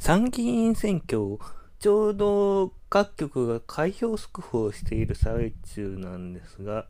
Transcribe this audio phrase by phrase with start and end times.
[0.00, 1.38] 参議院選挙、
[1.78, 6.86] ちょうど各局が開票速報をしている最中なんですが、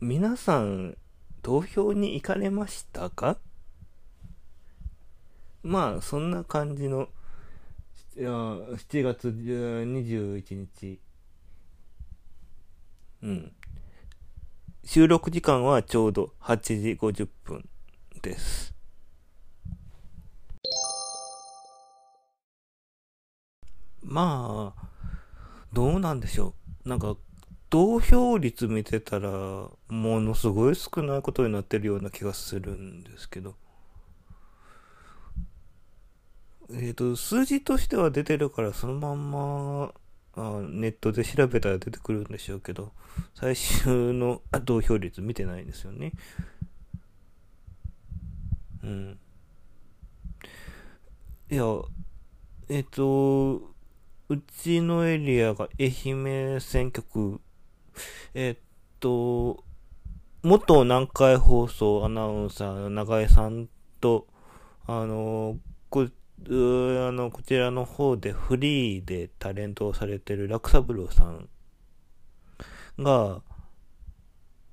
[0.00, 0.98] 皆さん、
[1.40, 3.38] 投票に行かれましたか？
[5.62, 7.08] まあ、そんな感じの、
[8.16, 11.00] 7月21日、
[13.22, 13.52] うん。
[14.82, 17.68] 収録時間はちょうど8時50分
[18.20, 18.73] です。
[24.14, 24.86] まあ、
[25.72, 26.88] どうなんでしょう。
[26.88, 27.16] なんか、
[27.68, 29.28] 投票率見てたら、
[29.88, 33.56] ものすごい少ないことになってるような気がするんですけど。
[36.70, 39.92] えっ、ー、と、数字としては出てるから、そのまんま、
[40.36, 42.92] あネットで調べたら出てくるんでしょうけど、
[43.34, 46.12] 最終の投票率見てないんですよね。
[48.84, 49.18] うん。
[51.50, 51.64] いや、
[52.68, 53.73] えっ、ー、と、
[54.30, 57.40] うちのエリアが愛媛選挙区、
[58.32, 58.62] えっ
[58.98, 59.62] と、
[60.42, 63.68] 元南海放送アナウンサーの長江さん
[64.00, 64.26] と、
[64.86, 65.58] あの、
[65.90, 66.08] こ、あ
[66.48, 71.48] の、こちらの方でフリーでタレントをされてる楽三郎さん
[72.98, 73.42] が、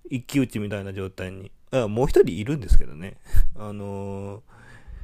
[0.10, 3.18] 一騎打ちみたいな状態に、あもう一人いるんですけどね。
[3.56, 4.44] あの、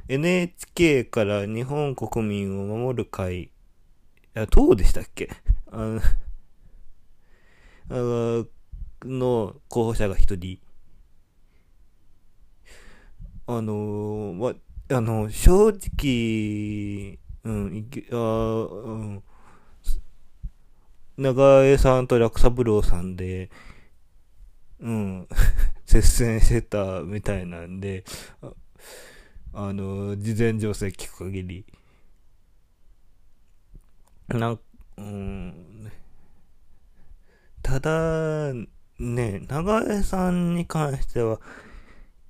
[0.08, 3.50] NHK から日本国民を守る会
[4.38, 5.30] や、どうでしたっけ？
[5.70, 6.00] あ
[7.90, 8.46] の、
[9.04, 10.60] の候補者が一人。
[13.46, 14.54] あのま、
[14.96, 19.22] あの、正直、うん、いけ、あうん、
[21.16, 23.50] 長江さんと楽三郎さんで、
[24.80, 25.28] うん、
[25.86, 28.04] 接戦してたみたいなんで、
[28.42, 28.52] あ
[29.54, 31.64] あの、事前情勢聞く限り、
[34.28, 34.58] な、
[34.96, 35.90] うん、
[37.62, 38.52] ただ、
[38.98, 41.40] ね、長江さんに関しては、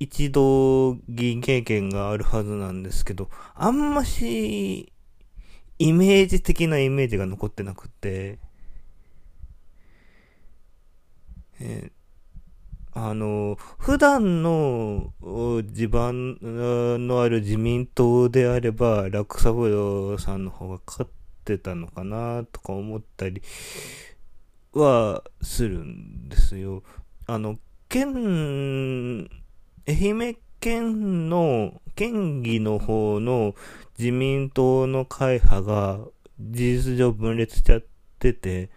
[0.00, 4.92] 一度議員経験があるはずなんですけど、あんまし、
[5.78, 8.38] イメージ的なイメージが残ってなくて、
[11.60, 11.90] え、
[12.92, 15.12] あの、普段の
[15.72, 21.08] 地盤のある自民党であれば、楽三郎さんの方が勝
[21.54, 23.42] ってたのかなとか思ったり
[24.72, 26.82] はするんですよ。
[27.26, 29.30] あの、県、
[29.88, 33.54] 愛媛県の県議の方の
[33.98, 36.00] 自民党の会派が
[36.38, 37.84] 事実上分裂しちゃっ
[38.18, 38.68] てて、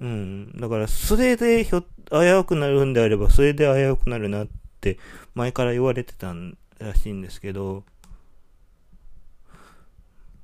[0.00, 0.52] うん。
[0.58, 4.48] だから、それでひょ、危うくなるんであれば、それで危うくなるなっ
[4.80, 4.98] て、
[5.34, 6.34] 前から言われてた
[6.78, 7.84] らしいんですけど、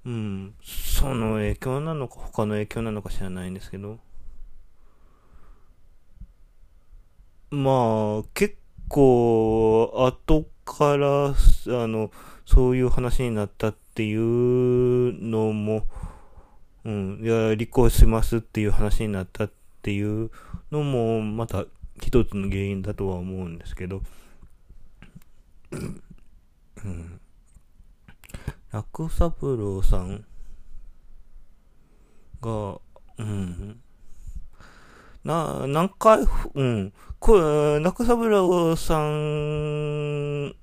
[0.07, 3.99] うん、その影響なのか、他の影響なのか知らないんですけど。
[7.51, 8.57] まあ、結
[8.87, 11.35] 構、後から、あ
[11.89, 12.13] の、
[12.45, 14.21] そういう話になったっていう
[15.21, 15.89] のも、
[16.85, 19.53] うん、いや、立候補しますっていう話になったっ
[19.83, 20.31] ていう
[20.71, 21.65] のも、また
[22.01, 24.03] 一つの原因だとは思うんですけど、
[25.73, 27.21] うん。
[28.77, 30.23] 楽三郎さん
[32.43, 32.79] が、
[33.17, 33.81] うん。
[35.25, 36.19] な、何回、
[36.55, 36.93] うん。
[37.19, 40.55] これ、中三郎さん、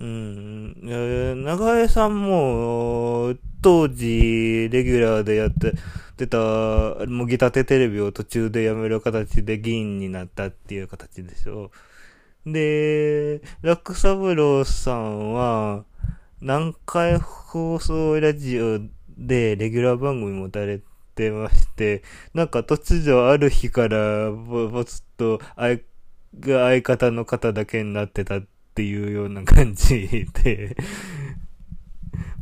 [0.00, 1.44] うん。
[1.44, 5.74] 長江さんも、当時、レギュラーでやって
[6.16, 11.70] 出た、もぎたてテレビを途中で辞める形で議員になったっていう形でしょ。
[12.44, 15.84] で、楽三郎さんは、
[16.40, 18.78] 南海放送ラジオ
[19.16, 20.80] でレギュラー番組持たれ
[21.16, 25.80] てまして、なんか突如ある日からぼ、ぼつっと相、
[26.40, 30.76] 相方の方だけになってたっていうような感じで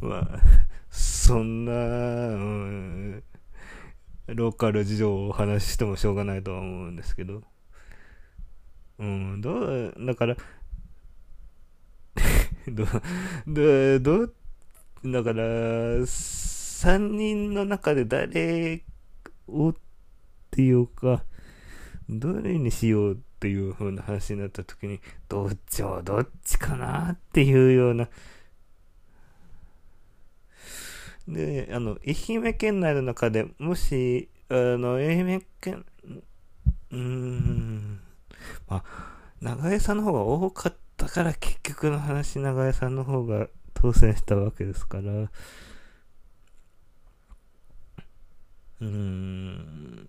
[0.03, 0.41] まあ、
[0.91, 3.23] そんな、うん、
[4.27, 7.43] ローカル事情をお話ししてもしょうがないとは思うんですけど。
[8.99, 10.37] うん、どう、だから、
[12.69, 12.85] ど、
[13.47, 14.33] ど、ど、
[15.05, 18.83] だから、三人の中で誰
[19.49, 19.75] をっ
[20.51, 21.25] ていうか、
[22.09, 28.09] どれにしようっていう風な話になった時に、どっちをどっちかなっていうような。
[31.29, 35.85] で、あの、愛媛県内の中でもし、あの、愛媛県、
[36.93, 38.01] うーん、
[38.69, 38.85] まあ、
[39.41, 45.31] 長江さんの方が多かっただから結局の話、長江さんの方が当選したわけですから、
[48.81, 50.09] うん、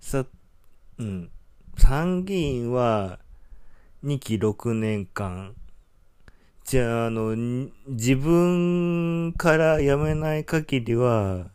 [0.00, 0.26] さ、
[0.98, 1.30] うん、
[1.78, 3.20] 参議院は
[4.04, 5.54] 2期6年間、
[6.64, 7.36] じゃあ、あの、
[7.86, 11.52] 自分から辞めない限りは、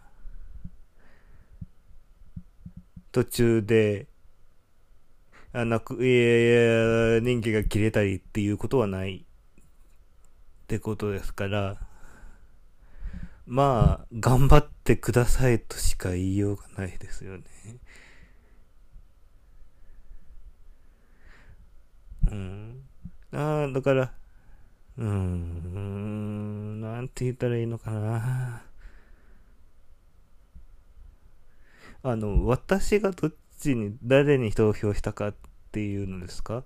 [3.11, 4.07] 途中で、
[5.65, 9.21] なく、いやいや、人気が切れたりっていうことはないっ
[10.67, 11.77] てことですから、
[13.45, 17.43] まあ、頑張ってくださいとしか言いようがないですよね。
[22.31, 22.83] うん。
[23.31, 24.11] ああ、だから、
[24.97, 28.63] うーん、なんて言ったらいいのかな。
[32.03, 35.33] あの、私がどっちに、誰に投票したかっ
[35.71, 36.63] ていうのですか？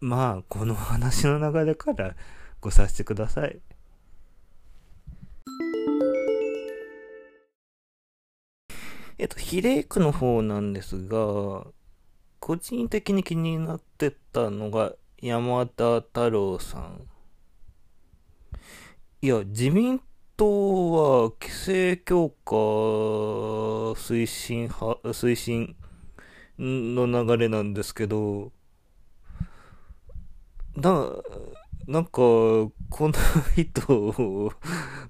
[0.00, 2.16] まあ、この話の流れから
[2.60, 3.60] ご察しください。
[9.18, 11.66] えっと、比例区の方なんですが、
[12.40, 17.06] 個人的に気になってたのが山田太郎さん。
[19.20, 20.00] いや、自民
[20.36, 22.54] 党は規制強化
[24.00, 25.76] 推進派、推進
[26.62, 28.52] の流れなんですけど、
[30.76, 31.06] な、
[31.86, 33.12] なんか、この
[33.56, 34.52] 人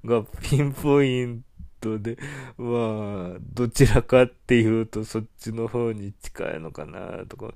[0.04, 1.44] がピンポイン
[1.80, 2.16] トで、
[2.56, 7.52] まあ、どちらかっていうとそっちの方に近いのかなとか。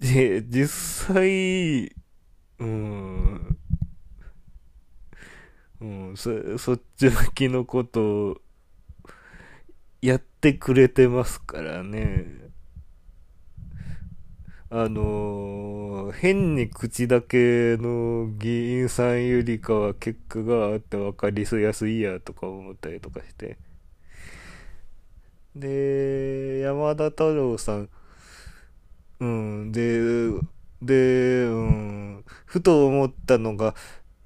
[0.00, 1.94] で、実際、
[2.58, 3.56] うん、
[5.80, 8.40] うん、そ、そっち向きのことを
[10.02, 12.40] やってくれてますからね。
[14.72, 23.58] あのー、変に口だけの議員さんよりかは結果があって分かりやすいやとか思ったりとかして。
[25.56, 27.88] で、山田太郎さん、
[29.18, 30.00] うん、で、
[30.80, 33.74] で、うん、ふと思ったのが、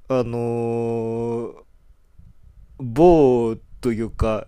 [0.08, 1.64] あのー、
[2.80, 4.46] 某というか、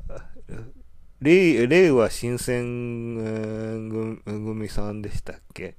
[1.21, 3.89] 令令和新選
[4.25, 5.75] 組さんでしたっけ？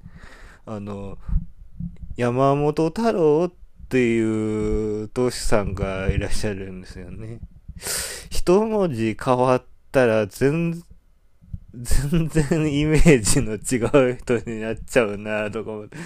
[0.66, 1.16] あの、
[2.16, 3.52] 山本太郎っ
[3.88, 7.38] ていう投資さんがいらっしゃるんですよね。
[8.30, 10.82] 一文字変わったら全、
[11.72, 15.96] 全然イメージの違う人になっちゃうなとか思って。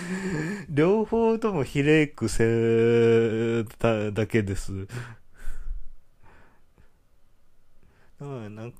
[0.68, 4.86] 両方とも比例区せただけです。
[8.20, 8.72] なん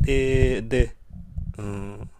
[0.00, 0.96] で、で、
[1.58, 2.10] うん。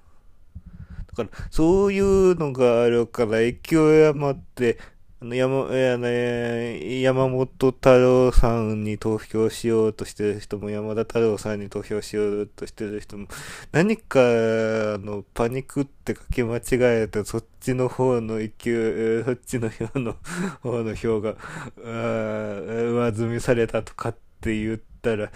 [1.08, 4.78] だから、そういうのがあるから、勢い余って、
[5.22, 13.28] あの山、やね、山本太郎さんに投票しようとしてる人も、山田太郎さんに投票しようとしてる人も、
[13.72, 20.16] 何か、あの、パニックって書き間違えて、そっちの方の勢い、そっちの票の
[20.62, 21.36] 方の票が、
[21.76, 25.30] 上積みされたとかって言ったら、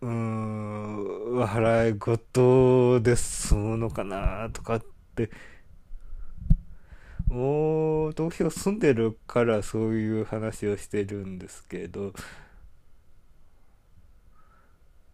[0.00, 5.30] うーん、笑い事で済むのかなとかって、
[7.28, 12.12] もう東京住んでるからそういう話をしてるんですけど、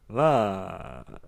[0.09, 1.21] まあ、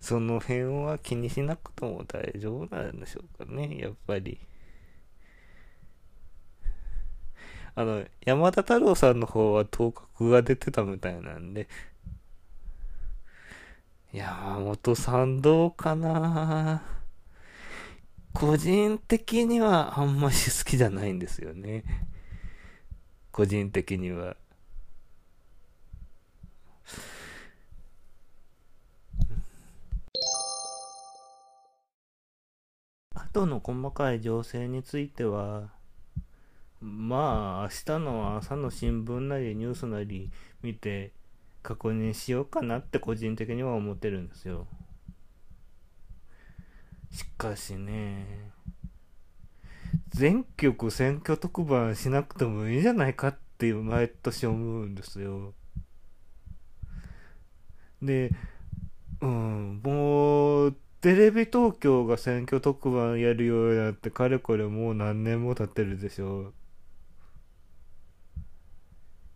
[0.00, 4.38] その辺は気にしなくても大丈夫なんでしょうかね、やっぱり。
[7.74, 11.68] あの、山田太郎さんの方は頭角が出てたみたいなんで、
[14.12, 16.82] 山本さんどうかな
[18.34, 21.84] 個人的にはあんまり好きじゃないんですよね。
[23.30, 24.36] 個人的には。
[33.14, 35.70] あとの細かい情勢については、
[36.82, 41.12] まあ、明日の朝の新聞なりニュースなり見て
[41.62, 44.66] 確認しようかなって個人的には思ってるんですよ。
[47.12, 48.50] しかしね、
[50.08, 55.54] 全局選挙特番しなくてもいいんじゃないかって毎年思うんですよ。
[58.02, 58.32] で、
[59.20, 66.54] うん、もう、テレビ東京が選挙特番やるようになってかれこれもう何年も経ってるでしょう。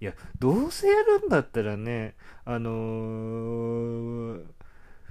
[0.00, 4.44] いや、どうせやるんだったらね、あのー、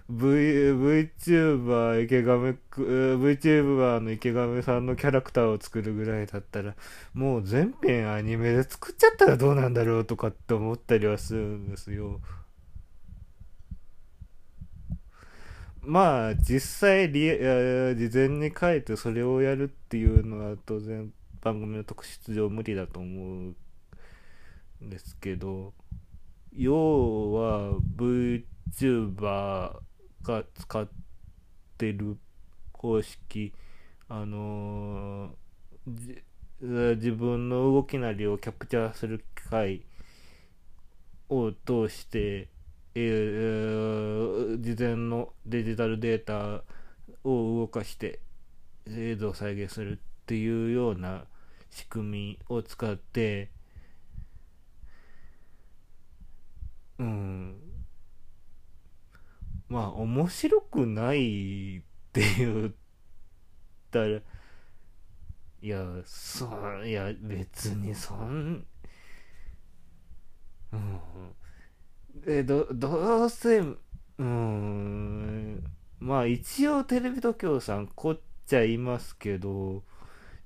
[0.08, 6.76] V、VTuber 池上、VTuber の池上さんのキャラクターを作るぐらいだったら、
[7.14, 12.22] もう全編アニメで作っちゃったらどうなんだろうとかって思ったりはするんですよ。
[15.82, 21.12] まあ、実際リ、事前に書いてそれをやるっていうのは当然
[21.42, 23.56] 番組の特質上無理だと思う
[24.82, 25.74] ですけど、
[26.54, 29.80] 要は VTuber
[30.24, 30.88] が使っ
[31.78, 32.18] てる
[32.72, 33.54] 公式、
[34.08, 39.82] あのー、自分の動きなりをキャプチャーする機械
[41.30, 42.50] を通して、
[42.96, 46.64] えー、事前のデジタルデータ
[47.24, 48.20] を動かして
[48.88, 51.26] 映像を再現するっていうような
[51.72, 53.50] 仕組みを使って
[57.00, 57.56] うん。
[59.70, 61.82] まあ面白くないっ
[62.14, 62.72] て言っ
[63.92, 64.20] たら
[65.62, 66.48] いやそ
[66.86, 68.66] いや別にそん
[70.72, 71.00] うん。
[72.28, 73.60] えどどうせ
[74.18, 75.64] うん。
[76.00, 79.84] まあ一応テレビ東京さんこっちゃいますけど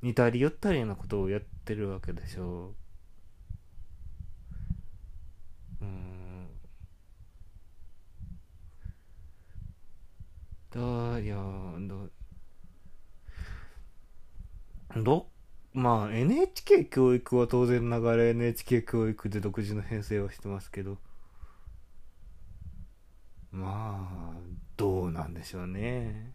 [0.01, 2.75] 似たり寄ったりなことをやってるわけでしょ。
[5.82, 6.48] ううん
[10.71, 11.35] だいや
[11.79, 12.09] ど
[14.95, 15.27] ど
[15.73, 20.97] まあ NHK 教育は当然ながら NHK 教育で独自の編成をしてますけど。
[23.51, 24.39] まあ
[24.77, 26.33] どうなんでしょうね。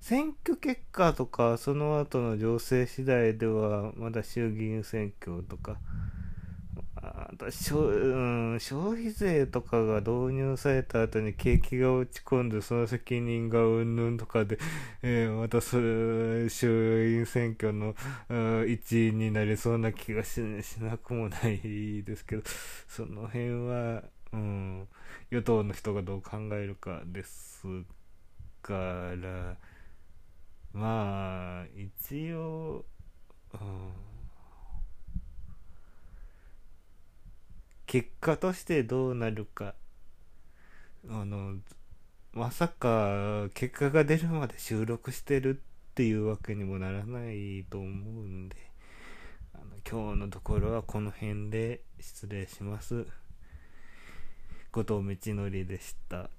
[0.00, 5.78] 選挙結果とかその後の情勢次第ではまだ衆議院選挙とか
[7.04, 14.58] あ消,、うん、消費税とかが導入された後に景気が落ち込んでその責任がうんぬんとかで、
[15.02, 17.94] えー、また衆院選挙の
[18.66, 22.42] 一員になりそうな気がししなくもないですけど
[22.88, 24.88] その辺は、うん、
[25.30, 27.66] 与党の人がどう考えるかです
[28.62, 28.74] か
[29.20, 29.56] ら
[30.72, 32.84] まあ一応、
[33.52, 34.14] うん
[37.94, 39.76] 結果としてどうなるか。
[41.08, 41.58] あの
[42.32, 45.60] まさか結果が出るまで収録してる
[45.90, 47.90] っていうわけにもならないと思う
[48.26, 48.56] んで。
[49.54, 53.06] あの今日のところはこの辺で失礼します。
[54.72, 56.30] 後藤道則でした。